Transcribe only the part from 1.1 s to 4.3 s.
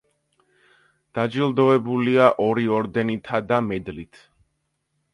დაჯილდოებულია ორი ორდენითა და მედლით.